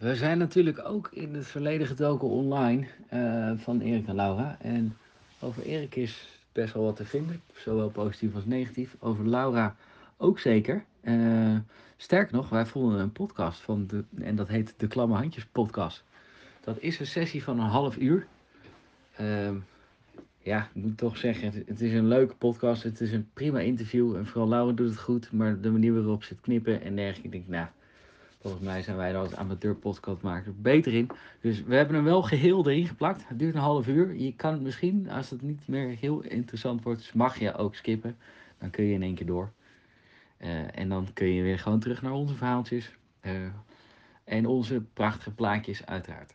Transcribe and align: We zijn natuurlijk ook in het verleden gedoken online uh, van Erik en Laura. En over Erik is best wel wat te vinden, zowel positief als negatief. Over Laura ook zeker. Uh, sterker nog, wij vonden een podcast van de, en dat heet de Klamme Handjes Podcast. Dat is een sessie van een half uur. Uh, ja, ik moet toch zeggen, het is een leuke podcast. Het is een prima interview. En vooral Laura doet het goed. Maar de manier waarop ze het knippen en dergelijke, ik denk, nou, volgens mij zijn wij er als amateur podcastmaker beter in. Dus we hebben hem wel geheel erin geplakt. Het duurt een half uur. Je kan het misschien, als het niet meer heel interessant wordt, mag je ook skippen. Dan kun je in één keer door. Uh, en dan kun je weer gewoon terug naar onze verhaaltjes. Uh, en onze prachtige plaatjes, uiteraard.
We 0.00 0.16
zijn 0.16 0.38
natuurlijk 0.38 0.84
ook 0.84 1.08
in 1.12 1.34
het 1.34 1.46
verleden 1.46 1.86
gedoken 1.86 2.28
online 2.28 2.86
uh, 3.12 3.52
van 3.56 3.80
Erik 3.80 4.06
en 4.06 4.14
Laura. 4.14 4.56
En 4.60 4.96
over 5.40 5.62
Erik 5.62 5.96
is 5.96 6.40
best 6.52 6.74
wel 6.74 6.82
wat 6.82 6.96
te 6.96 7.04
vinden, 7.04 7.42
zowel 7.54 7.90
positief 7.90 8.34
als 8.34 8.44
negatief. 8.44 8.96
Over 8.98 9.28
Laura 9.28 9.76
ook 10.16 10.38
zeker. 10.38 10.84
Uh, 11.02 11.56
sterker 11.96 12.36
nog, 12.36 12.48
wij 12.48 12.66
vonden 12.66 13.00
een 13.00 13.12
podcast 13.12 13.60
van 13.60 13.86
de, 13.86 14.04
en 14.20 14.36
dat 14.36 14.48
heet 14.48 14.74
de 14.76 14.86
Klamme 14.86 15.14
Handjes 15.14 15.46
Podcast. 15.46 16.04
Dat 16.60 16.78
is 16.78 17.00
een 17.00 17.06
sessie 17.06 17.42
van 17.42 17.60
een 17.60 17.66
half 17.66 17.96
uur. 17.96 18.26
Uh, 19.20 19.50
ja, 20.42 20.68
ik 20.74 20.82
moet 20.82 20.98
toch 20.98 21.16
zeggen, 21.16 21.52
het 21.66 21.80
is 21.80 21.92
een 21.92 22.08
leuke 22.08 22.34
podcast. 22.34 22.82
Het 22.82 23.00
is 23.00 23.12
een 23.12 23.28
prima 23.32 23.58
interview. 23.58 24.16
En 24.16 24.26
vooral 24.26 24.48
Laura 24.48 24.72
doet 24.72 24.88
het 24.88 25.00
goed. 25.00 25.32
Maar 25.32 25.60
de 25.60 25.70
manier 25.70 25.94
waarop 25.94 26.24
ze 26.24 26.32
het 26.32 26.42
knippen 26.42 26.82
en 26.82 26.96
dergelijke, 26.96 27.26
ik 27.26 27.32
denk, 27.32 27.48
nou, 27.48 27.66
volgens 28.40 28.62
mij 28.62 28.82
zijn 28.82 28.96
wij 28.96 29.10
er 29.10 29.16
als 29.16 29.34
amateur 29.34 29.74
podcastmaker 29.74 30.52
beter 30.56 30.94
in. 30.94 31.10
Dus 31.40 31.62
we 31.62 31.74
hebben 31.74 31.94
hem 31.94 32.04
wel 32.04 32.22
geheel 32.22 32.68
erin 32.68 32.86
geplakt. 32.86 33.28
Het 33.28 33.38
duurt 33.38 33.54
een 33.54 33.60
half 33.60 33.88
uur. 33.88 34.14
Je 34.14 34.34
kan 34.34 34.52
het 34.52 34.62
misschien, 34.62 35.10
als 35.10 35.30
het 35.30 35.42
niet 35.42 35.68
meer 35.68 35.96
heel 36.00 36.20
interessant 36.20 36.82
wordt, 36.82 37.14
mag 37.14 37.38
je 37.38 37.54
ook 37.54 37.74
skippen. 37.74 38.16
Dan 38.58 38.70
kun 38.70 38.84
je 38.84 38.94
in 38.94 39.02
één 39.02 39.14
keer 39.14 39.26
door. 39.26 39.52
Uh, 40.38 40.78
en 40.78 40.88
dan 40.88 41.08
kun 41.12 41.26
je 41.26 41.42
weer 41.42 41.58
gewoon 41.58 41.80
terug 41.80 42.02
naar 42.02 42.12
onze 42.12 42.34
verhaaltjes. 42.34 42.96
Uh, 43.22 43.32
en 44.24 44.46
onze 44.46 44.80
prachtige 44.80 45.30
plaatjes, 45.30 45.86
uiteraard. 45.86 46.34